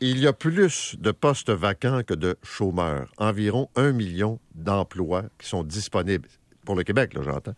il 0.00 0.18
y 0.18 0.26
a 0.26 0.32
plus 0.32 0.96
de 0.98 1.10
postes 1.10 1.50
vacants 1.50 2.02
que 2.06 2.14
de 2.14 2.36
chômeurs. 2.42 3.10
Environ 3.18 3.68
un 3.76 3.92
million 3.92 4.38
d'emplois 4.54 5.24
qui 5.38 5.48
sont 5.48 5.64
disponibles. 5.64 6.28
Pour 6.64 6.74
le 6.76 6.84
Québec, 6.84 7.14
là, 7.14 7.22
j'entends. 7.24 7.54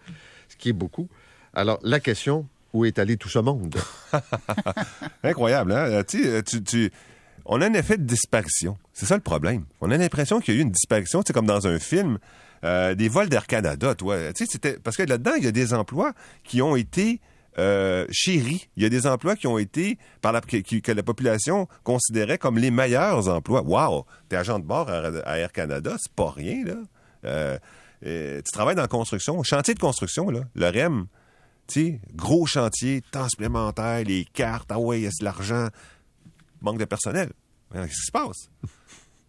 Ce 0.49 0.57
qui 0.57 0.71
est 0.71 0.75
beaucoup. 0.75 1.09
Alors, 1.53 1.79
la 1.83 2.01
question, 2.01 2.47
où 2.73 2.85
est 2.85 2.99
allé 2.99 3.17
tout 3.17 3.29
ce 3.29 3.39
monde? 3.41 3.75
Incroyable, 5.23 5.73
hein? 5.73 6.03
Euh, 6.05 6.43
tu- 6.43 6.91
On 7.45 7.61
a 7.61 7.67
un 7.67 7.75
effet 7.75 7.97
de 7.99 8.05
disparition. 8.05 8.79
C'est 8.93 9.07
ça 9.07 9.17
le 9.17 9.23
problème. 9.23 9.65
On 9.81 9.91
a 9.91 9.97
l'impression 9.97 10.41
qu'il 10.41 10.55
y 10.55 10.57
a 10.57 10.61
eu 10.61 10.63
une 10.63 10.71
disparition, 10.71 11.23
c'est 11.27 11.33
comme 11.33 11.47
dans 11.47 11.67
un 11.67 11.79
film, 11.79 12.19
euh, 12.65 12.95
des 12.95 13.09
vols 13.09 13.29
d'Air 13.29 13.47
Canada, 13.47 13.95
toi. 13.95 14.17
Parce 14.85 14.97
que 14.97 15.03
là-dedans, 15.03 15.33
il 15.37 15.45
y 15.45 15.49
a 15.49 15.53
des 15.53 15.75
emplois 15.75 16.13
qui 16.45 16.63
ont 16.63 16.77
été 16.77 17.21
euh, 17.59 18.07
chéris. 18.11 18.69
Il 18.77 18.83
y 18.83 18.87
a 18.87 18.89
des 18.89 19.07
emplois 19.07 19.37
qui 19.37 19.47
ont 19.47 19.59
été, 19.59 19.99
par 20.21 20.33
la, 20.33 20.41
qui- 20.41 20.83
que 20.83 20.93
la 20.93 21.03
population 21.03 21.67
considérait 21.85 22.39
comme 22.39 22.59
les 22.59 22.71
meilleurs 22.71 23.29
emplois. 23.29 23.63
Wow! 23.63 24.07
T'es 24.29 24.37
agent 24.37 24.59
de 24.59 24.65
bord 24.65 24.89
à, 24.89 25.39
Air 25.39 25.53
Canada, 25.53 25.97
c'est 25.99 26.13
pas 26.13 26.31
rien, 26.31 26.65
là. 26.65 26.75
Euh, 27.25 27.59
tu 28.43 28.53
travailles 28.53 28.77
dans 28.77 28.83
la 28.83 28.89
construction, 28.89 29.43
chantier 29.43 29.75
de 29.75 29.79
construction, 29.81 30.31
là. 30.31 30.41
Le 30.55 30.67
REM, 30.69 31.07
tu 31.67 31.81
sais, 31.81 32.01
gros 32.15 32.47
chantier, 32.47 33.03
temps 33.11 33.29
supplémentaire, 33.29 34.05
les 34.05 34.25
cartes, 34.25 34.71
ah 34.73 34.79
ouais, 34.79 35.01
il 35.01 35.03
y 35.05 35.07
a 35.07 35.11
de 35.11 35.25
l'argent, 35.25 35.69
manque 36.63 36.79
de 36.79 36.85
personnel. 36.85 37.31
Qu'est-ce 37.73 37.87
qui 37.89 38.07
se 38.07 38.13
passe? 38.13 38.51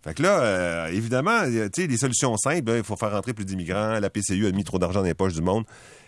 Fait 0.04 0.16
que 0.16 0.24
là, 0.24 0.40
euh, 0.41 0.88
évidemment, 0.88 1.44
tu 1.46 1.70
sais, 1.76 1.88
des 1.88 1.98
solutions 1.98 2.35
simples, 2.38 2.72
il 2.77 2.84
faut 2.84 2.96
faire 2.96 3.12
rentrer 3.12 3.34
plus 3.34 3.46
d'immigrants, 3.46 3.99
la 3.99 4.10
PCU 4.10 4.48
a 4.48 4.52
mis 4.52 4.63
trop 4.63 4.80
d'argent 4.80 5.02
dans 5.02 5.05
les 5.05 5.13
poches 5.13 5.34
du 5.35 5.41
monde. 5.41 5.66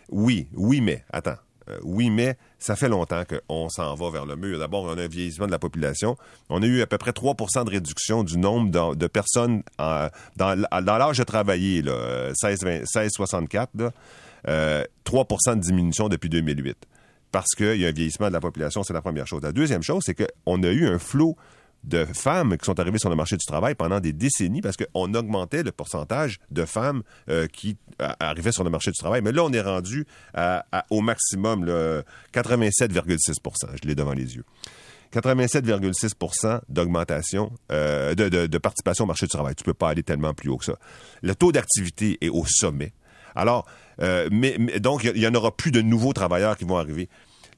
Oui, 0.10 0.48
oui, 0.54 0.82
mais, 0.82 1.04
attends. 1.12 1.36
Euh, 1.70 1.80
oui, 1.84 2.10
mais 2.10 2.38
ça 2.60 2.76
fait 2.76 2.90
longtemps 2.90 3.24
qu'on 3.26 3.70
s'en 3.70 3.96
va 3.96 4.10
vers 4.10 4.26
le 4.26 4.36
mur. 4.36 4.60
D'abord, 4.60 4.84
on 4.84 4.98
a 4.98 5.04
un 5.04 5.08
vieillissement 5.08 5.46
de 5.46 5.52
la 5.52 5.60
population. 5.60 6.18
On 6.50 6.62
a 6.62 6.66
eu 6.66 6.82
à 6.82 6.88
peu 6.88 6.98
près 6.98 7.12
3% 7.12 7.66
de 7.66 7.70
réduction 7.70 8.24
du 8.24 8.38
nombre 8.38 8.96
de, 8.96 9.08
personnes 9.08 9.64
dans, 9.78 10.68
l'âge 10.86 11.18
de 11.18 11.24
travailler, 11.24 11.82
là, 11.82 11.92
euh, 11.92 12.34
16-64, 12.34 13.68
là, 13.76 13.92
euh, 14.48 14.84
3% 15.06 15.56
de 15.56 15.62
diminution 15.62 16.10
depuis 16.10 16.30
2008. 16.30 16.78
Parce 17.32 17.56
qu'il 17.56 17.78
y 17.78 17.86
a 17.86 17.90
un 17.90 17.94
vieillissement 17.94 18.28
de 18.28 18.34
la 18.34 18.42
population, 18.42 18.84
c'est 18.84 18.94
la 18.94 19.02
première 19.02 19.26
chose. 19.26 19.42
La 19.42 19.52
deuxième 19.52 19.82
chose, 19.82 20.04
c'est 20.06 20.16
qu'on 20.16 20.62
a 20.64 20.70
eu 20.70 20.88
un 20.88 21.00
flot 21.00 21.36
de 21.84 22.06
femmes 22.06 22.58
qui 22.58 22.66
sont 22.66 22.80
arrivées 22.80 22.98
sur 22.98 23.10
le 23.10 23.16
marché 23.16 23.36
du 23.36 23.46
travail 23.46 23.76
pendant 23.76 24.00
des 24.00 24.14
décennies 24.14 24.62
parce 24.62 24.78
qu'on 24.78 25.14
augmentait 25.14 25.64
le 25.64 25.72
pourcentage 25.72 26.40
de 26.50 26.66
femmes 26.66 27.04
euh, 27.30 27.48
qui 27.48 27.78
euh, 28.02 28.10
arrivaient 28.20 28.52
sur 28.52 28.64
le 28.64 28.70
marché 28.70 28.92
du 28.92 28.98
travail. 28.98 29.22
Mais 29.22 29.32
là, 29.32 29.44
on 29.44 29.52
est 29.52 29.62
rendu 29.62 30.06
au 30.90 31.02
maximum, 31.02 31.66
là, 31.66 32.02
87,6% 32.34 33.38
Je 33.82 33.88
l'ai 33.88 33.96
devant 33.96 34.14
les 34.14 34.36
yeux. 34.36 34.46
87,6% 35.14 36.62
d'augmentation 36.70 37.52
euh, 37.72 38.16
de, 38.16 38.58
participation 38.58 39.04
au 39.04 39.08
marché 39.08 39.26
du 39.26 39.32
travail. 39.32 39.54
Tu 39.56 39.64
peux 39.64 39.76
pas 39.76 39.90
aller 39.90 40.04
tellement 40.04 40.34
plus 40.34 40.50
haut 40.50 40.58
que 40.58 40.66
ça. 40.66 40.78
Le 41.22 41.36
taux 41.36 41.52
d'activité 41.52 42.18
est 42.22 42.30
au 42.30 42.46
sommet. 42.48 42.94
Alors, 43.36 43.68
donc, 44.00 45.04
il 45.04 45.22
y, 45.22 45.28
en 45.28 45.36
aura 45.36 45.56
plus 45.56 45.72
de 45.72 45.82
nouveaux 45.82 46.14
travailleurs 46.14 46.58
qui 46.58 46.66
vont 46.66 46.78
arriver. 46.78 47.10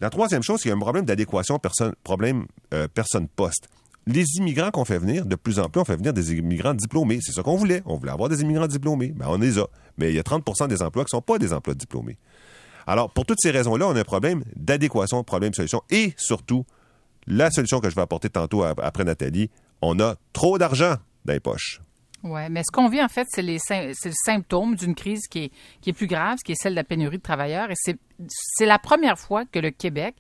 La 0.01 0.09
troisième 0.09 0.43
chose, 0.43 0.59
c'est 0.61 0.69
y 0.69 0.71
a 0.71 0.75
un 0.75 0.79
problème 0.79 1.05
d'adéquation 1.05 1.59
personne, 1.59 1.93
problème 2.03 2.45
personne-poste. 2.93 3.69
Les 4.07 4.23
immigrants 4.37 4.69
qu'on 4.71 4.85
fait 4.85 4.99
venir, 4.99 5.25
de 5.25 5.35
plus 5.35 5.59
en 5.59 5.67
plus, 5.69 5.81
on 5.81 5.85
fait 5.85 5.95
venir 5.95 6.13
des 6.13 6.31
immigrants 6.33 6.73
diplômés. 6.75 7.19
C'est 7.21 7.31
ça 7.31 7.41
qu'on 7.41 7.55
voulait. 7.55 7.81
On 7.85 7.97
voulait 7.97 8.11
avoir 8.11 8.29
des 8.29 8.41
immigrants 8.41 8.67
diplômés. 8.67 9.13
Ben, 9.15 9.25
on 9.29 9.37
les 9.37 9.57
a. 9.57 9.65
Mais 9.97 10.09
il 10.11 10.15
y 10.15 10.19
a 10.19 10.23
30% 10.23 10.67
des 10.67 10.81
emplois 10.83 11.03
qui 11.05 11.15
ne 11.15 11.17
sont 11.19 11.21
pas 11.21 11.39
des 11.39 11.53
emplois 11.53 11.73
diplômés. 11.73 12.17
Alors, 12.85 13.09
pour 13.11 13.25
toutes 13.25 13.39
ces 13.41 13.49
raisons-là, 13.49 13.87
on 13.87 13.95
a 13.95 13.99
un 14.01 14.03
problème 14.03 14.43
d'adéquation, 14.55 15.23
problème 15.23 15.49
de 15.49 15.55
solution. 15.55 15.81
Et 15.89 16.13
surtout, 16.17 16.65
la 17.25 17.49
solution 17.49 17.79
que 17.79 17.89
je 17.89 17.95
vais 17.95 18.01
apporter 18.03 18.29
tantôt 18.29 18.63
ap- 18.63 18.79
après 18.83 19.03
Nathalie, 19.03 19.49
on 19.81 19.99
a 19.99 20.15
trop 20.33 20.59
d'argent 20.59 20.95
dans 21.25 21.33
les 21.33 21.39
poches. 21.39 21.81
Oui, 22.21 22.41
mais 22.49 22.61
ce 22.61 22.71
qu'on 22.71 22.89
vit, 22.89 23.01
en 23.03 23.07
fait, 23.07 23.27
c'est 23.29 23.41
les 23.43 23.57
le 23.69 23.93
symptôme 24.25 24.75
d'une 24.75 24.95
crise 24.95 25.27
qui 25.27 25.45
est, 25.45 25.51
qui 25.81 25.91
est 25.91 25.93
plus 25.93 26.07
grave, 26.07 26.37
qui 26.45 26.51
est 26.53 26.55
celle 26.55 26.73
de 26.73 26.77
la 26.77 26.83
pénurie 26.83 27.17
de 27.17 27.21
travailleurs. 27.23 27.69
Et 27.71 27.75
c'est 27.75 27.97
c'est 28.27 28.65
la 28.65 28.79
première 28.79 29.19
fois 29.19 29.45
que 29.45 29.59
le 29.59 29.71
Québec 29.71 30.15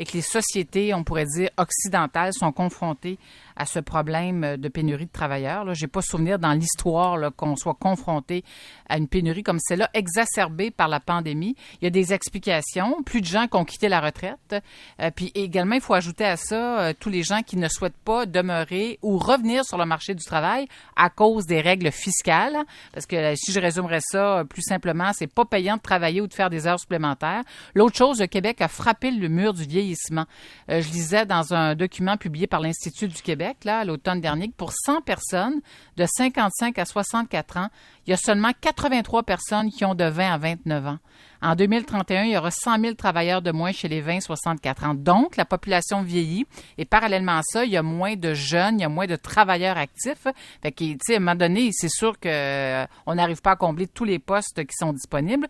et 0.00 0.04
que 0.04 0.12
les 0.14 0.22
sociétés, 0.22 0.94
on 0.94 1.04
pourrait 1.04 1.26
dire, 1.26 1.50
occidentales 1.58 2.32
sont 2.32 2.52
confrontées 2.52 3.18
à 3.54 3.66
ce 3.66 3.78
problème 3.78 4.56
de 4.56 4.68
pénurie 4.68 5.04
de 5.04 5.12
travailleurs. 5.12 5.74
Je 5.74 5.84
n'ai 5.84 5.88
pas 5.88 6.00
souvenir 6.00 6.38
dans 6.38 6.54
l'histoire 6.54 7.30
qu'on 7.36 7.54
soit 7.56 7.74
confronté 7.74 8.42
à 8.88 8.96
une 8.96 9.08
pénurie 9.08 9.42
comme 9.42 9.58
celle-là, 9.60 9.90
exacerbée 9.92 10.70
par 10.70 10.88
la 10.88 11.00
pandémie. 11.00 11.54
Il 11.80 11.84
y 11.84 11.86
a 11.86 11.90
des 11.90 12.14
explications. 12.14 13.02
Plus 13.02 13.20
de 13.20 13.26
gens 13.26 13.46
qui 13.46 13.56
ont 13.58 13.66
quitté 13.66 13.88
la 13.88 14.00
retraite. 14.00 14.56
Euh, 15.00 15.10
puis 15.14 15.30
également, 15.34 15.74
il 15.74 15.82
faut 15.82 15.92
ajouter 15.92 16.24
à 16.24 16.38
ça 16.38 16.80
euh, 16.80 16.92
tous 16.98 17.10
les 17.10 17.22
gens 17.22 17.42
qui 17.42 17.58
ne 17.58 17.68
souhaitent 17.68 17.92
pas 18.02 18.24
demeurer 18.24 18.98
ou 19.02 19.18
revenir 19.18 19.66
sur 19.66 19.76
le 19.76 19.84
marché 19.84 20.14
du 20.14 20.24
travail 20.24 20.66
à 20.96 21.10
cause 21.10 21.44
des 21.44 21.60
règles 21.60 21.92
fiscales. 21.92 22.56
Parce 22.94 23.04
que 23.04 23.16
euh, 23.16 23.34
si 23.36 23.52
je 23.52 23.60
résumerais 23.60 24.00
ça 24.00 24.44
plus 24.48 24.62
simplement, 24.62 25.10
c'est 25.12 25.26
pas 25.32 25.44
payant 25.44 25.76
de 25.76 25.82
travailler 25.82 26.22
ou 26.22 26.26
de 26.26 26.32
faire 26.32 26.48
des 26.48 26.66
heures 26.66 26.80
supplémentaires. 26.80 27.39
L'autre 27.74 27.96
chose, 27.96 28.20
le 28.20 28.26
Québec 28.26 28.60
a 28.60 28.68
frappé 28.68 29.10
le 29.10 29.28
mur 29.28 29.52
du 29.52 29.64
vieillissement. 29.64 30.26
Euh, 30.70 30.80
je 30.80 30.90
lisais 30.90 31.26
dans 31.26 31.54
un 31.54 31.74
document 31.74 32.16
publié 32.16 32.46
par 32.46 32.60
l'Institut 32.60 33.08
du 33.08 33.22
Québec, 33.22 33.58
là, 33.64 33.84
l'automne 33.84 34.20
dernier, 34.20 34.48
que 34.48 34.54
pour 34.54 34.72
100 34.72 35.02
personnes 35.02 35.60
de 35.96 36.06
55 36.06 36.78
à 36.78 36.84
64 36.84 37.56
ans, 37.56 37.68
il 38.06 38.10
y 38.10 38.12
a 38.12 38.16
seulement 38.16 38.52
83 38.60 39.22
personnes 39.22 39.70
qui 39.70 39.84
ont 39.84 39.94
de 39.94 40.04
20 40.04 40.32
à 40.32 40.38
29 40.38 40.86
ans. 40.86 40.98
En 41.42 41.54
2031, 41.54 42.24
il 42.24 42.32
y 42.32 42.36
aura 42.36 42.50
100 42.50 42.80
000 42.80 42.94
travailleurs 42.94 43.40
de 43.42 43.50
moins 43.50 43.72
chez 43.72 43.88
les 43.88 44.02
20-64 44.02 44.84
ans. 44.86 44.94
Donc, 44.94 45.36
la 45.36 45.44
population 45.44 46.02
vieillit 46.02 46.46
et 46.78 46.84
parallèlement 46.84 47.38
à 47.38 47.42
ça, 47.42 47.64
il 47.64 47.70
y 47.70 47.76
a 47.76 47.82
moins 47.82 48.14
de 48.16 48.34
jeunes, 48.34 48.78
il 48.78 48.82
y 48.82 48.84
a 48.84 48.88
moins 48.88 49.06
de 49.06 49.16
travailleurs 49.16 49.76
actifs. 49.78 50.26
Fait 50.62 50.72
que, 50.72 50.84
à 50.84 51.16
un 51.16 51.18
moment 51.18 51.34
donné, 51.34 51.70
c'est 51.72 51.88
sûr 51.88 52.18
que 52.18 52.28
euh, 52.28 52.86
n'arrive 53.06 53.40
pas 53.40 53.52
à 53.52 53.56
combler 53.56 53.86
tous 53.86 54.04
les 54.04 54.18
postes 54.18 54.64
qui 54.64 54.74
sont 54.78 54.92
disponibles. 54.92 55.46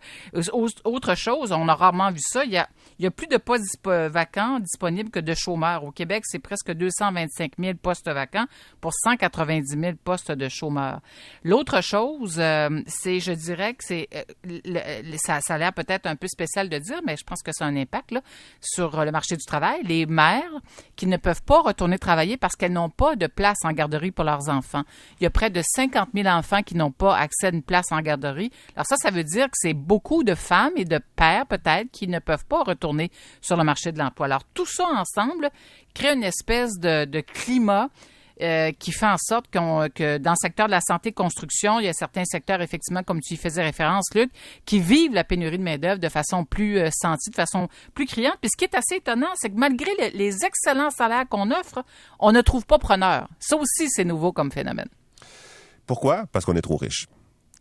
Au- 0.53 0.67
Autre 0.85 1.15
chose, 1.15 1.51
on 1.51 1.67
a 1.67 1.75
rarement 1.75 2.11
vu 2.11 2.19
ça, 2.21 2.43
il 2.45 2.51
y 2.51 2.57
a, 2.57 3.11
plus 3.11 3.27
de 3.27 3.37
postes 3.37 3.63
vacants 3.85 4.59
disponibles 4.59 5.09
que 5.09 5.19
de 5.19 5.33
chômeurs. 5.33 5.83
Au 5.83 5.91
Québec, 5.91 6.23
c'est 6.25 6.39
presque 6.39 6.71
225 6.71 7.53
000 7.59 7.73
postes 7.81 8.09
vacants 8.09 8.45
pour 8.79 8.93
190 8.93 9.67
000 9.79 9.93
postes 10.03 10.31
de 10.31 10.47
chômeurs. 10.49 11.01
L'autre 11.43 11.81
chose, 11.81 12.37
euh, 12.39 12.81
c'est, 12.87 13.19
je 13.19 13.31
dirais 13.33 13.73
que 13.73 13.83
c'est, 13.83 14.07
euh, 14.15 15.01
ça, 15.17 15.39
ça 15.41 15.55
a 15.55 15.57
l'air 15.57 15.73
peut-être 15.83 16.05
un 16.05 16.15
peu 16.15 16.27
spécial 16.27 16.69
de 16.69 16.77
dire, 16.77 17.01
mais 17.05 17.17
je 17.17 17.23
pense 17.23 17.41
que 17.41 17.51
ça 17.51 17.65
un 17.65 17.75
impact 17.75 18.13
sur 18.59 19.03
le 19.03 19.11
marché 19.11 19.35
du 19.35 19.45
travail. 19.45 19.81
Les 19.83 20.05
mères 20.05 20.51
qui 20.95 21.07
ne 21.07 21.17
peuvent 21.17 21.43
pas 21.43 21.61
retourner 21.61 21.97
travailler 21.99 22.37
parce 22.37 22.55
qu'elles 22.55 22.73
n'ont 22.73 22.89
pas 22.89 23.15
de 23.15 23.27
place 23.27 23.59
en 23.63 23.71
garderie 23.71 24.11
pour 24.11 24.25
leurs 24.25 24.49
enfants. 24.49 24.83
Il 25.19 25.23
y 25.23 25.27
a 25.27 25.29
près 25.29 25.49
de 25.49 25.61
50 25.63 26.09
000 26.13 26.27
enfants 26.27 26.63
qui 26.63 26.75
n'ont 26.75 26.91
pas 26.91 27.15
accès 27.15 27.47
à 27.47 27.49
une 27.51 27.63
place 27.63 27.91
en 27.91 28.01
garderie. 28.01 28.51
Alors 28.75 28.85
ça, 28.85 28.95
ça 28.97 29.11
veut 29.11 29.23
dire 29.23 29.45
que 29.45 29.55
c'est 29.55 29.73
beaucoup 29.73 30.23
de 30.23 30.35
femmes 30.35 30.73
et 30.75 30.85
de 30.85 30.99
pères 31.15 31.45
peut-être 31.45 31.89
qui 31.91 32.07
ne 32.07 32.19
peuvent 32.19 32.45
pas 32.45 32.63
retourner 32.63 33.11
sur 33.41 33.57
le 33.57 33.63
marché 33.63 33.91
de 33.91 33.99
l'emploi. 33.99 34.25
Alors 34.25 34.43
tout 34.53 34.65
ça 34.65 34.85
ensemble 34.85 35.49
crée 35.93 36.13
une 36.13 36.23
espèce 36.23 36.79
de 36.79 37.21
climat 37.21 37.89
euh, 38.41 38.71
qui 38.71 38.91
fait 38.91 39.05
en 39.07 39.17
sorte 39.17 39.45
qu'on- 39.51 39.87
que 39.93 40.17
dans 40.17 40.31
le 40.31 40.37
secteur 40.41 40.65
de 40.67 40.71
la 40.71 40.81
santé 40.81 41.11
construction, 41.11 41.79
il 41.79 41.85
y 41.85 41.89
a 41.89 41.93
certains 41.93 42.25
secteurs, 42.25 42.61
effectivement, 42.61 43.03
comme 43.03 43.19
tu 43.21 43.33
y 43.35 43.37
faisais 43.37 43.63
référence, 43.63 44.05
Luc, 44.15 44.31
qui 44.65 44.79
vivent 44.79 45.13
la 45.13 45.23
pénurie 45.23 45.57
de 45.57 45.63
main-d'œuvre 45.63 45.99
de 45.99 46.09
façon 46.09 46.43
plus 46.45 46.77
euh, 46.79 46.89
sentie, 46.91 47.29
de 47.29 47.35
façon 47.35 47.67
plus 47.93 48.05
criante. 48.05 48.37
Puis 48.41 48.49
ce 48.51 48.57
qui 48.57 48.65
est 48.65 48.75
assez 48.75 48.95
étonnant, 48.95 49.29
c'est 49.35 49.49
que 49.49 49.57
malgré 49.57 49.91
le- 49.99 50.17
les 50.17 50.43
excellents 50.45 50.89
salaires 50.91 51.27
qu'on 51.29 51.51
offre, 51.51 51.83
on 52.19 52.31
ne 52.31 52.41
trouve 52.41 52.65
pas 52.65 52.79
preneur. 52.79 53.27
Ça 53.39 53.55
aussi, 53.57 53.89
c'est 53.89 54.05
nouveau 54.05 54.31
comme 54.31 54.51
phénomène. 54.51 54.89
Pourquoi? 55.85 56.25
Parce 56.31 56.45
qu'on 56.45 56.55
est 56.55 56.61
trop 56.61 56.77
riche. 56.77 57.07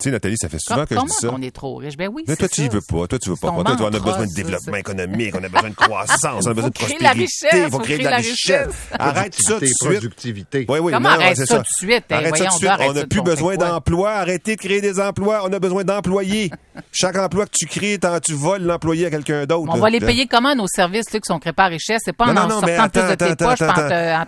Tu 0.01 0.05
sais, 0.05 0.11
Nathalie, 0.13 0.37
ça 0.39 0.49
fait 0.49 0.59
souvent 0.59 0.87
Com- 0.87 0.87
que 0.87 0.95
je 0.97 1.01
dis 1.01 1.13
ça. 1.21 1.29
on 1.33 1.43
est 1.43 1.51
trop 1.55 1.77
riche? 1.77 1.97
Ben 1.97 2.09
oui, 2.13 2.25
Mais 2.27 2.35
toi, 2.37 2.49
tu 2.49 2.63
y 2.63 2.69
veux 2.69 2.81
pas. 2.81 3.07
Toi, 3.07 3.19
tu 3.19 3.29
veux 3.31 3.37
pas. 3.37 3.49
Toi, 3.49 3.59
on 3.59 3.63
a 3.65 3.91
besoin 3.99 4.27
de 4.27 4.35
développement 4.35 4.77
économique, 4.77 5.35
on 5.39 5.45
a 5.45 5.49
besoin 5.49 5.69
de 5.71 5.75
croissance, 5.75 6.47
on 6.47 6.51
a 6.51 6.55
besoin 6.55 6.71
de 6.71 6.75
prospérité, 6.75 7.09
richesse, 7.09 7.53
il 7.67 7.71
faut 7.71 7.79
créer 7.79 7.99
de 7.99 8.05
la 8.05 8.17
richesse. 8.17 8.69
Arrête 8.99 9.35
ça 9.35 9.55
tout 9.55 9.61
de 9.61 9.67
Productivité, 9.67 9.67
suite. 9.67 10.01
productivité. 10.01 10.67
Oui, 10.69 10.79
oui, 10.81 10.93
arrête 10.95 11.37
c'est 11.37 11.47
ça 11.47 11.57
tout 11.57 11.63
de 11.63 11.67
suite? 11.91 12.05
Hey, 12.11 12.17
Arrête 12.19 12.37
ça 12.37 12.45
tout 12.47 12.51
de 12.53 12.57
suite. 12.59 12.71
On 12.81 12.93
n'a 12.95 13.07
plus 13.07 13.23
besoin 13.23 13.57
d'emplois. 13.57 14.11
Arrêtez 14.13 14.57
de 14.57 14.61
créer 14.61 14.81
des 14.81 14.99
emplois. 15.01 15.43
On 15.45 15.53
a 15.53 15.59
besoin 15.59 15.85
d'employés. 15.85 16.51
Chaque 16.93 17.17
emploi 17.17 17.45
que 17.47 17.51
tu 17.53 17.67
crées, 17.67 17.99
tant 17.99 18.19
tu 18.21 18.33
voles 18.33 18.63
l'employé 18.63 19.07
à 19.07 19.11
quelqu'un 19.11 19.45
d'autre. 19.45 19.71
On 19.71 19.79
va 19.79 19.91
les 19.91 20.01
payer 20.01 20.27
comment 20.27 20.55
nos 20.55 20.67
services 20.67 21.13
là, 21.13 21.21
qui 21.21 21.27
sont 21.27 21.39
créés 21.39 21.53
par 21.53 21.69
richesse? 21.69 22.01
C'est 22.05 22.17
pas 22.17 22.25
en 22.27 22.33
Non, 22.33 22.43
en 22.43 22.49
non, 22.49 22.55
non, 22.57 22.61
mais 22.67 22.77
sortant 22.79 23.01
attends, 23.01 23.01
plus 23.01 23.11
de 23.11 23.15
tes 23.17 23.25
attends, 23.45 23.49
poches. 23.51 23.61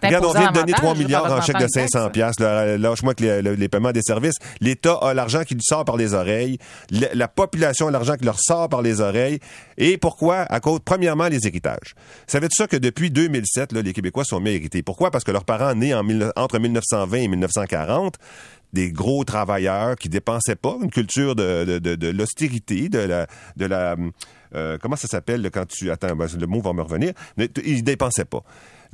Regarde, 0.02 0.24
on 0.26 0.32
vient 0.32 0.50
de 0.50 0.54
donner 0.54 0.72
davantage 0.72 0.74
3 0.74 0.94
milliards 0.96 1.32
en 1.32 1.40
chèque 1.40 1.56
de 1.56 1.60
votre 1.62 1.72
500 1.74 1.98
taxe. 2.00 2.12
piastres. 2.12 2.42
Là, 2.42 2.76
Lâche-moi 2.78 3.14
que 3.14 3.22
les, 3.22 3.42
le- 3.42 3.54
les 3.54 3.68
paiements 3.68 3.92
des 3.92 4.02
services. 4.02 4.34
L'État 4.60 4.94
a 5.00 5.14
l'argent 5.14 5.42
qui 5.44 5.54
lui 5.54 5.61
sort 5.62 5.84
par 5.84 5.96
les 5.96 6.14
oreilles. 6.14 6.58
Le- 6.90 7.08
la 7.14 7.28
population 7.28 7.88
a 7.88 7.90
l'argent 7.90 8.16
qui 8.16 8.24
leur 8.24 8.38
sort 8.40 8.68
par 8.68 8.82
les 8.82 9.00
oreilles. 9.00 9.38
Et 9.78 9.96
pourquoi? 9.98 10.40
À 10.40 10.60
cause, 10.60 10.80
premièrement, 10.84 11.28
les 11.28 11.46
héritages. 11.46 11.94
Savais-tu 12.26 12.54
ça 12.56 12.66
que 12.66 12.76
depuis 12.76 13.10
2007, 13.10 13.72
là, 13.72 13.82
les 13.82 13.92
Québécois 13.92 14.24
sont 14.24 14.40
mis 14.40 14.50
à 14.50 14.52
hériter? 14.52 14.82
Pourquoi? 14.82 15.10
Parce 15.10 15.24
que 15.24 15.30
leurs 15.30 15.44
parents 15.44 15.74
nés 15.74 15.94
en 15.94 16.02
entre 16.36 16.58
1920 16.58 17.16
et 17.18 17.28
1940 17.28 18.16
des 18.72 18.90
gros 18.90 19.22
travailleurs 19.24 19.96
qui 19.96 20.08
dépensaient 20.08 20.56
pas, 20.56 20.78
une 20.82 20.90
culture 20.90 21.34
de, 21.36 21.64
de, 21.64 21.78
de, 21.78 21.94
de 21.94 22.08
l'austérité, 22.08 22.88
de 22.88 23.00
la, 23.00 23.26
de 23.56 23.66
la, 23.66 23.96
euh, 24.54 24.78
comment 24.80 24.96
ça 24.96 25.08
s'appelle 25.08 25.50
quand 25.52 25.66
tu 25.68 25.90
attends, 25.90 26.16
ben, 26.16 26.26
le 26.40 26.46
mot 26.46 26.62
va 26.62 26.72
me 26.72 26.80
revenir. 26.80 27.12
Ils 27.66 27.84
dépensaient 27.84 28.24
pas. 28.24 28.42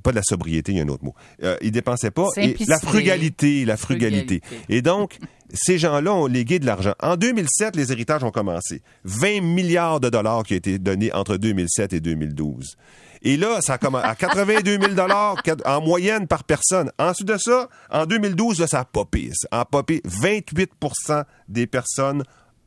pas 0.02 0.10
de 0.10 0.16
la 0.16 0.22
sobriété, 0.24 0.72
il 0.72 0.78
y 0.78 0.80
a 0.80 0.84
un 0.84 0.88
autre 0.88 1.04
mot. 1.04 1.14
Euh, 1.44 1.56
ils 1.62 1.70
dépensaient 1.70 2.10
pas. 2.10 2.26
Et 2.38 2.56
la 2.66 2.80
frugalité, 2.80 3.64
la 3.64 3.76
frugalité. 3.76 4.40
Frugalité. 4.44 4.66
Et 4.68 4.82
donc, 4.82 5.16
ces 5.52 5.78
gens-là 5.78 6.12
ont 6.12 6.26
légué 6.26 6.58
de 6.58 6.66
l'argent. 6.66 6.94
En 7.00 7.16
2007, 7.16 7.76
les 7.76 7.92
héritages 7.92 8.24
ont 8.24 8.30
commencé. 8.30 8.82
20 9.04 9.40
milliards 9.40 10.00
de 10.00 10.10
dollars 10.10 10.42
qui 10.42 10.54
ont 10.54 10.56
été 10.58 10.78
donnés 10.78 11.12
entre 11.12 11.36
2007 11.36 11.92
et 11.92 12.00
2012. 12.00 12.76
Et 13.22 13.36
là, 13.36 13.60
ça 13.60 13.74
a 13.74 13.78
commencé 13.78 14.06
à 14.06 14.14
82 14.14 14.78
000 14.80 14.94
dollars 14.94 15.36
en 15.64 15.80
moyenne 15.80 16.26
par 16.26 16.44
personne. 16.44 16.90
Ensuite 16.98 17.28
de 17.28 17.36
ça, 17.36 17.68
en 17.90 18.06
2012, 18.06 18.60
là, 18.60 18.66
ça 18.66 18.80
a 18.80 18.84
popé. 18.84 19.30
Ça 19.34 19.48
a 19.50 19.64
popé. 19.64 20.00
28% 20.06 21.24
des 21.48 21.66
personnes 21.66 22.22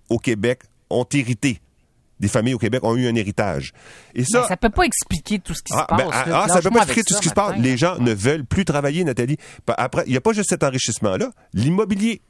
au 0.09 0.17
Québec 0.17 0.63
ont 0.89 1.05
hérité. 1.13 1.61
Des 2.19 2.27
familles 2.27 2.53
au 2.53 2.59
Québec 2.59 2.83
ont 2.83 2.95
eu 2.95 3.07
un 3.07 3.15
héritage. 3.15 3.73
Et 4.13 4.19
Mais 4.19 4.43
ça 4.43 4.57
peut 4.57 4.69
pas 4.69 4.83
expliquer 4.83 5.39
tout 5.39 5.55
ce 5.55 5.63
qui 5.63 5.73
ah, 5.73 5.87
se 5.89 5.95
ben, 5.95 6.09
passe. 6.09 6.23
ah, 6.27 6.43
ah, 6.45 6.47
ça 6.49 6.61
peut 6.61 6.69
pas 6.69 6.83
expliquer 6.83 7.03
tout 7.03 7.13
ce 7.15 7.21
qui 7.21 7.29
se 7.29 7.33
passe. 7.33 7.57
Les 7.57 7.77
gens 7.77 7.97
ne 7.97 8.13
veulent 8.13 8.45
plus 8.45 8.63
travailler, 8.63 9.03
Nathalie. 9.03 9.37
Après, 9.67 10.03
il 10.05 10.11
n'y 10.11 10.17
a 10.17 10.21
pas 10.21 10.33
juste 10.33 10.49
cet 10.49 10.63
enrichissement-là. 10.63 11.31
L'immobilier. 11.53 12.21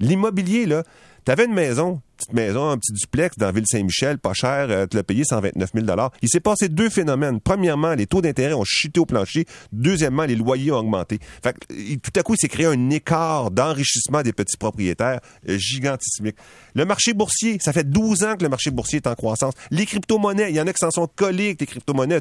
L'immobilier, 0.00 0.66
là, 0.66 0.82
tu 1.26 1.30
avais 1.32 1.44
une 1.44 1.52
maison, 1.52 2.00
petite 2.16 2.32
maison, 2.32 2.70
un 2.70 2.78
petit 2.78 2.92
duplex 2.94 3.36
dans 3.36 3.52
Ville-Saint-Michel, 3.52 4.18
pas 4.18 4.32
cher, 4.32 4.68
euh, 4.70 4.86
tu 4.90 4.96
l'as 4.96 5.02
payé 5.02 5.22
129 5.22 5.70
000 5.74 5.86
Il 6.22 6.28
s'est 6.30 6.40
passé 6.40 6.70
deux 6.70 6.88
phénomènes. 6.88 7.40
Premièrement, 7.40 7.94
les 7.94 8.06
taux 8.06 8.22
d'intérêt 8.22 8.54
ont 8.54 8.64
chuté 8.64 9.00
au 9.00 9.04
plancher. 9.04 9.44
Deuxièmement, 9.70 10.24
les 10.24 10.34
loyers 10.36 10.72
ont 10.72 10.78
augmenté. 10.78 11.18
Fait 11.42 11.52
que, 11.52 11.74
il- 11.74 12.00
tout 12.00 12.10
à 12.18 12.22
coup, 12.22 12.34
il 12.34 12.38
s'est 12.38 12.48
créé 12.48 12.64
un 12.64 12.88
écart 12.88 13.50
d'enrichissement 13.50 14.22
des 14.22 14.32
petits 14.32 14.56
propriétaires 14.56 15.20
euh, 15.48 15.58
gigantissimique. 15.58 16.36
Le 16.74 16.86
marché 16.86 17.12
boursier, 17.12 17.58
ça 17.60 17.74
fait 17.74 17.84
12 17.88 18.24
ans 18.24 18.36
que 18.36 18.42
le 18.42 18.48
marché 18.48 18.70
boursier 18.70 18.96
est 18.96 19.06
en 19.06 19.14
croissance. 19.14 19.52
Les 19.70 19.84
crypto-monnaies, 19.84 20.48
il 20.50 20.56
y 20.56 20.60
en 20.60 20.66
a 20.66 20.72
qui 20.72 20.78
s'en 20.78 20.90
sont 20.90 21.06
collés 21.14 21.46
avec 21.48 21.60
les 21.60 21.66
crypto-monnaies. 21.66 22.20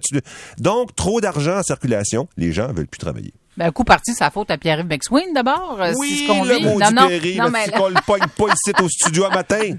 Donc, 0.57 0.93
trop 0.95 1.21
d'argent 1.21 1.57
en 1.59 1.63
circulation, 1.63 2.27
les 2.35 2.51
gens 2.51 2.67
veulent 2.73 2.87
plus 2.87 2.99
travailler. 2.99 3.33
Ben, 3.59 3.65
un 3.67 3.71
coup 3.71 3.83
parti, 3.83 4.13
c'est 4.13 4.23
la 4.23 4.31
faute 4.31 4.49
à 4.51 4.57
Pierre-Yves 4.57 4.87
d'abord. 5.33 5.79
euh, 5.81 5.91
c'est 5.91 6.15
ce 6.15 6.27
qu'on 6.27 6.45
le 6.45 6.55
vit. 6.55 6.63
maudit 6.63 6.79
Non, 6.79 7.01
non, 7.01 7.07
Perry, 7.09 7.35
non, 7.35 7.43
là, 7.43 7.49
mais, 7.51 7.69
qu'on 7.77 7.89
le 7.89 7.95
pogne 8.07 8.21
pas 8.21 8.45
ici 8.53 8.71
au 8.81 8.87
studio 8.87 9.25
à 9.25 9.31
matin. 9.31 9.75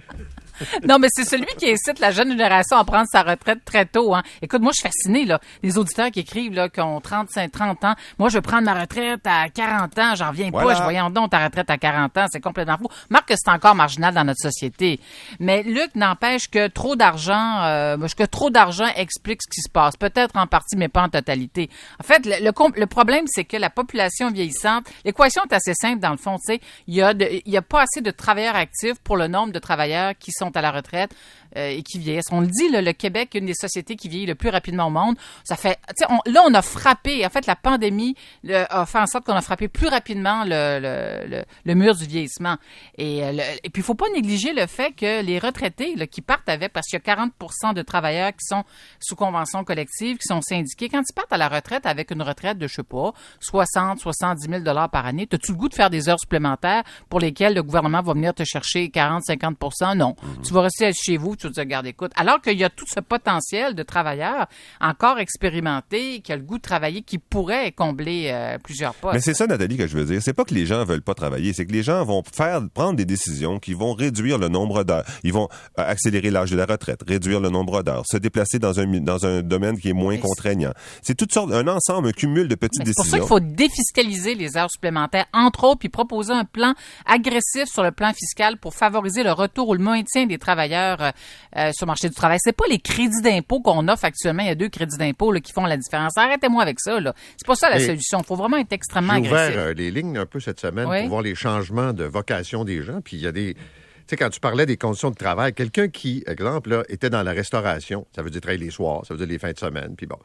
non, 0.88 0.98
mais 0.98 1.08
c'est 1.10 1.24
celui 1.24 1.46
qui 1.58 1.70
incite 1.70 1.98
la 2.00 2.10
jeune 2.10 2.30
génération 2.30 2.76
à 2.76 2.84
prendre 2.84 3.06
sa 3.10 3.22
retraite 3.22 3.64
très 3.64 3.86
tôt. 3.86 4.14
Hein. 4.14 4.22
Écoute, 4.42 4.60
moi, 4.62 4.72
je 4.72 4.80
suis 4.80 4.88
fascinée, 4.88 5.24
là. 5.24 5.40
Les 5.62 5.78
auditeurs 5.78 6.10
qui 6.10 6.20
écrivent, 6.20 6.54
là, 6.54 6.68
qui 6.68 6.80
ont 6.80 7.00
35, 7.00 7.50
30 7.52 7.84
ans. 7.84 7.94
Moi, 8.18 8.28
je 8.28 8.36
veux 8.36 8.42
prendre 8.42 8.64
ma 8.64 8.74
retraite 8.80 9.20
à 9.24 9.48
40 9.48 9.98
ans. 9.98 10.14
J'en 10.14 10.28
reviens 10.30 10.50
pas. 10.50 10.74
Je 10.74 10.82
voyons 10.82 11.10
donc 11.10 11.30
ta 11.30 11.44
retraite 11.44 11.70
à 11.70 11.78
40 11.78 12.16
ans. 12.18 12.26
C'est 12.30 12.40
complètement 12.40 12.78
fou. 12.78 12.88
Marc 13.08 13.28
que 13.28 13.34
c'est 13.36 13.50
encore 13.50 13.74
marginal 13.74 14.14
dans 14.14 14.24
notre 14.24 14.40
société. 14.40 15.00
Mais 15.38 15.62
Luc 15.62 15.94
n'empêche 15.94 16.48
que 16.48 16.66
trop 16.68 16.96
d'argent, 16.96 17.62
euh, 17.62 17.96
que 18.16 18.24
trop 18.24 18.50
d'argent 18.50 18.88
explique 18.96 19.40
ce 19.42 19.48
qui 19.54 19.60
se 19.62 19.68
passe. 19.70 19.96
Peut-être 19.96 20.36
en 20.36 20.46
partie, 20.46 20.76
mais 20.76 20.88
pas 20.88 21.02
en 21.02 21.08
totalité. 21.08 21.70
En 22.00 22.04
fait, 22.04 22.24
le, 22.26 22.44
le, 22.44 22.52
le 22.80 22.86
problème, 22.86 23.24
c'est 23.28 23.44
que 23.44 23.56
la 23.56 23.70
population 23.70 24.30
vieillissante, 24.30 24.86
l'équation 25.04 25.42
est 25.50 25.54
assez 25.54 25.74
simple 25.74 26.00
dans 26.00 26.10
le 26.10 26.16
fond. 26.16 26.36
Tu 26.36 26.54
sais, 26.54 26.60
il 26.86 26.94
y 26.94 27.02
a, 27.02 27.14
de- 27.14 27.28
il 27.44 27.52
y 27.52 27.56
a 27.56 27.62
pas 27.62 27.82
assez 27.82 28.00
de 28.00 28.10
travailleurs 28.10 28.56
actifs 28.56 28.98
pour 29.04 29.16
le 29.16 29.28
nombre 29.28 29.52
de 29.52 29.58
travailleurs 29.58 30.12
qui 30.18 30.32
sont 30.32 30.49
à 30.56 30.62
la 30.62 30.70
retraite 30.70 31.14
euh, 31.56 31.68
et 31.68 31.82
qui 31.82 31.98
vieillissent. 31.98 32.30
On 32.30 32.40
le 32.40 32.46
dit, 32.46 32.68
le 32.70 32.92
Québec 32.92 33.34
est 33.34 33.38
une 33.38 33.46
des 33.46 33.54
sociétés 33.54 33.96
qui 33.96 34.08
vieillit 34.08 34.26
le 34.26 34.34
plus 34.34 34.50
rapidement 34.50 34.86
au 34.86 34.90
monde. 34.90 35.16
Ça 35.44 35.56
fait, 35.56 35.78
là, 36.26 36.42
on 36.46 36.54
a 36.54 36.62
frappé. 36.62 37.24
En 37.24 37.30
fait, 37.30 37.46
la 37.46 37.56
pandémie 37.56 38.14
a 38.48 38.86
fait 38.86 38.98
en 38.98 39.06
sorte 39.06 39.24
qu'on 39.24 39.34
a 39.34 39.40
frappé 39.40 39.68
plus 39.68 39.88
rapidement 39.88 40.44
le, 40.44 41.44
le, 41.64 41.74
mur 41.74 41.94
du 41.94 42.06
vieillissement. 42.06 42.56
Et, 42.98 43.24
euh, 43.24 43.32
puis, 43.72 43.80
il 43.80 43.82
faut 43.82 43.94
pas 43.94 44.08
négliger 44.14 44.52
le 44.52 44.66
fait 44.66 44.92
que 44.92 45.22
les 45.22 45.38
retraités 45.38 45.94
qui 46.08 46.20
partent 46.20 46.48
avec, 46.48 46.72
parce 46.72 46.86
qu'il 46.86 46.96
y 46.96 47.02
a 47.02 47.04
40 47.04 47.32
de 47.74 47.82
travailleurs 47.82 48.32
qui 48.32 48.44
sont 48.46 48.64
sous 49.00 49.16
convention 49.16 49.64
collective, 49.64 50.18
qui 50.18 50.26
sont 50.26 50.40
syndiqués, 50.40 50.88
quand 50.88 51.02
ils 51.08 51.14
partent 51.14 51.32
à 51.32 51.36
la 51.36 51.48
retraite 51.48 51.86
avec 51.86 52.10
une 52.10 52.22
retraite 52.22 52.58
de, 52.58 52.66
je 52.66 52.74
sais 52.74 52.82
pas, 52.82 53.12
60, 53.40 53.98
70 54.00 54.48
000 54.48 54.62
dollars 54.62 54.90
par 54.90 55.06
année, 55.06 55.28
as-tu 55.32 55.52
le 55.52 55.58
goût 55.58 55.68
de 55.68 55.74
faire 55.74 55.90
des 55.90 56.08
heures 56.08 56.20
supplémentaires 56.20 56.82
pour 57.08 57.20
lesquelles 57.20 57.54
le 57.54 57.62
gouvernement 57.62 58.02
va 58.02 58.12
venir 58.12 58.34
te 58.34 58.44
chercher 58.44 58.90
40, 58.90 59.24
50 59.24 59.56
Non. 59.96 60.14
Tu 60.42 60.54
vas 60.54 60.62
rester 60.62 60.90
chez 60.92 61.16
vous, 61.16 61.36
tu 61.36 61.46
vas 61.46 61.50
te 61.50 61.54
dire, 61.54 61.62
regarde, 61.64 61.86
écoute. 61.86 62.12
Alors 62.16 62.40
qu'il 62.40 62.58
y 62.58 62.64
a 62.64 62.70
tout 62.70 62.86
ce 62.92 63.00
potentiel 63.00 63.74
de 63.74 63.82
travailleurs 63.82 64.46
encore 64.80 65.18
expérimentés, 65.18 66.20
qui 66.20 66.32
a 66.32 66.36
le 66.36 66.42
goût 66.42 66.56
de 66.56 66.62
travailler, 66.62 67.02
qui 67.02 67.18
pourrait 67.18 67.72
combler 67.72 68.30
euh, 68.32 68.58
plusieurs 68.58 68.94
postes. 68.94 69.14
Mais 69.14 69.20
c'est 69.20 69.34
ça, 69.34 69.46
Nathalie, 69.46 69.76
que 69.76 69.86
je 69.86 69.96
veux 69.96 70.04
dire. 70.04 70.20
C'est 70.22 70.32
pas 70.32 70.44
que 70.44 70.54
les 70.54 70.66
gens 70.66 70.84
veulent 70.84 71.02
pas 71.02 71.14
travailler, 71.14 71.52
c'est 71.52 71.66
que 71.66 71.72
les 71.72 71.82
gens 71.82 72.04
vont 72.04 72.22
faire 72.32 72.62
prendre 72.72 72.94
des 72.94 73.04
décisions 73.04 73.58
qui 73.58 73.74
vont 73.74 73.92
réduire 73.92 74.38
le 74.38 74.48
nombre 74.48 74.82
d'heures. 74.84 75.04
Ils 75.24 75.32
vont 75.32 75.48
euh, 75.78 75.84
accélérer 75.86 76.30
l'âge 76.30 76.50
de 76.50 76.56
la 76.56 76.66
retraite, 76.66 77.00
réduire 77.06 77.40
le 77.40 77.50
nombre 77.50 77.82
d'heures, 77.82 78.04
se 78.06 78.16
déplacer 78.16 78.58
dans 78.58 78.80
un 78.80 78.86
dans 79.00 79.26
un 79.26 79.42
domaine 79.42 79.78
qui 79.78 79.90
est 79.90 79.94
moins 79.94 80.14
Mais 80.14 80.20
contraignant. 80.20 80.72
C'est 81.02 81.14
toutes 81.14 81.32
sortes, 81.32 81.52
un 81.52 81.68
ensemble, 81.68 82.08
un 82.08 82.12
cumul 82.12 82.48
de 82.48 82.54
petites 82.54 82.80
Mais 82.80 82.86
C'est 82.86 82.94
pour 82.94 83.04
ça 83.04 83.18
décisions. 83.18 83.36
qu'il 83.36 83.46
faut 83.46 83.54
défiscaliser 83.54 84.34
les 84.34 84.56
heures 84.56 84.70
supplémentaires, 84.70 85.26
entre 85.32 85.64
autres, 85.64 85.80
puis 85.80 85.88
proposer 85.88 86.32
un 86.32 86.44
plan 86.44 86.74
agressif 87.06 87.66
sur 87.66 87.82
le 87.82 87.92
plan 87.92 88.12
fiscal 88.12 88.56
pour 88.58 88.74
favoriser 88.74 89.22
le 89.22 89.32
retour 89.32 89.68
ou 89.68 89.74
le 89.74 89.82
maintien 89.82 90.19
des 90.26 90.38
travailleurs 90.38 91.00
euh, 91.02 91.10
euh, 91.56 91.70
sur 91.72 91.86
le 91.86 91.90
marché 91.90 92.08
du 92.08 92.14
travail. 92.14 92.38
C'est 92.40 92.52
pas 92.56 92.64
les 92.68 92.78
crédits 92.78 93.22
d'impôt 93.22 93.60
qu'on 93.60 93.86
offre 93.88 94.04
actuellement. 94.04 94.42
Il 94.42 94.48
y 94.48 94.52
a 94.52 94.54
deux 94.54 94.68
crédits 94.68 94.96
d'impôt 94.98 95.32
qui 95.42 95.52
font 95.52 95.64
la 95.66 95.76
différence. 95.76 96.16
Arrêtez-moi 96.16 96.62
avec 96.62 96.80
ça. 96.80 96.98
Là. 97.00 97.14
C'est 97.36 97.46
pas 97.46 97.54
ça 97.54 97.68
la 97.70 97.76
Mais 97.78 97.86
solution. 97.86 98.20
Il 98.20 98.24
faut 98.26 98.36
vraiment 98.36 98.56
être 98.58 98.72
extrêmement 98.72 99.14
J'ai 99.14 99.20
ouvert 99.20 99.38
agressif. 99.38 99.56
euh, 99.58 99.74
les 99.74 99.90
lignes 99.90 100.18
un 100.18 100.26
peu 100.26 100.40
cette 100.40 100.60
semaine 100.60 100.86
Oui. 100.88 101.00
pour 101.00 101.08
voir 101.10 101.22
les 101.22 101.34
changements 101.34 101.92
de 101.92 102.04
vocation 102.04 102.64
des 102.64 102.82
gens. 102.82 103.00
Puis 103.00 103.16
il 103.16 103.22
y 103.22 103.26
a 103.26 103.32
des. 103.32 103.54
Tu 103.54 103.60
sais, 104.06 104.16
quand 104.16 104.30
tu 104.30 104.40
parlais 104.40 104.66
des 104.66 104.76
conditions 104.76 105.10
de 105.10 105.14
travail, 105.16 105.52
quelqu'un 105.54 105.88
qui, 105.88 106.24
exemple, 106.26 106.70
là, 106.70 106.82
était 106.88 107.10
dans 107.10 107.22
la 107.22 107.30
restauration, 107.32 108.06
ça 108.14 108.22
veut 108.22 108.30
dire 108.30 108.40
travailler 108.40 108.64
les 108.64 108.70
soirs, 108.70 109.06
ça 109.06 109.14
veut 109.14 109.18
dire 109.18 109.28
les 109.28 109.38
fins 109.38 109.52
de 109.52 109.58
semaine, 109.58 109.94
puis 109.96 110.06
bon. 110.06 110.18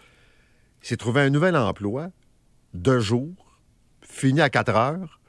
Il 0.82 0.88
s'est 0.88 0.98
trouvé 0.98 1.22
un 1.22 1.30
nouvel 1.30 1.56
emploi, 1.56 2.08
de 2.74 2.98
jour, 3.00 3.30
fini 4.02 4.42
à 4.42 4.50
4 4.50 4.76
heures, 4.76 5.20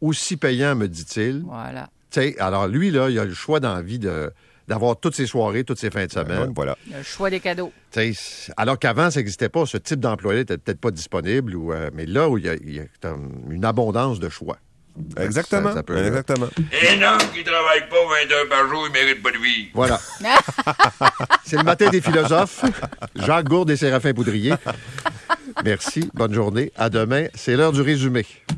aussi 0.00 0.36
payant, 0.36 0.74
me 0.74 0.88
dit-il. 0.88 1.42
Voilà. 1.46 1.88
Alors 2.38 2.66
lui, 2.68 2.90
là, 2.90 3.08
il 3.10 3.18
a 3.18 3.24
le 3.24 3.34
choix 3.34 3.60
dans 3.60 3.74
la 3.74 3.82
vie 3.82 3.98
de 3.98 4.32
d'avoir 4.66 4.98
toutes 4.98 5.14
ses 5.14 5.26
soirées, 5.26 5.62
toutes 5.62 5.78
ses 5.78 5.90
fins 5.90 6.06
de 6.06 6.14
Ouais, 6.14 6.24
semaine. 6.24 6.52
voilà. 6.56 6.74
Le 6.90 7.02
choix 7.02 7.28
des 7.28 7.38
cadeaux. 7.40 7.70
Alors 8.56 8.78
qu'avant, 8.78 9.10
ça 9.10 9.20
n'existait 9.20 9.50
pas. 9.50 9.66
Ce 9.66 9.76
type 9.76 10.00
d'emploi-là 10.00 10.38
n'était 10.40 10.56
peut-être 10.56 10.80
pas 10.80 10.90
disponible. 10.90 11.54
Ou, 11.54 11.72
euh, 11.74 11.90
mais 11.92 12.06
là, 12.06 12.30
où 12.30 12.38
il 12.38 12.46
y 12.46 12.48
a, 12.48 12.54
il 12.54 12.74
y 12.76 12.80
a 12.80 12.84
comme 13.02 13.30
une 13.50 13.64
abondance 13.66 14.20
de 14.20 14.30
choix. 14.30 14.56
Exactement. 15.20 15.68
Ça- 15.70 15.74
ça 15.76 15.82
peut- 15.82 15.98
Exactement. 15.98 16.46
Un 16.46 17.02
homme 17.02 17.18
qui 17.34 17.44
travaille 17.44 17.88
pas 17.90 17.96
20 17.96 18.32
heures 18.32 18.48
par 18.48 18.66
jour, 18.70 18.86
il 18.86 18.92
mérite 18.92 19.22
pas 19.22 19.32
de 19.32 19.36
vivre. 19.38 19.68
Voilà. 19.74 20.00
C'est 21.44 21.56
le 21.58 21.64
matin 21.64 21.90
des 21.90 22.00
philosophes. 22.00 22.64
Jacques 23.16 23.48
Gourde 23.48 23.70
et 23.70 23.76
Séraphin 23.76 24.14
Poudrier. 24.14 24.54
Merci. 25.64 26.08
Bonne 26.14 26.32
journée. 26.32 26.72
À 26.76 26.88
demain. 26.90 27.26
C'est 27.34 27.56
l'heure 27.56 27.72
du 27.72 27.80
résumé. 27.82 28.24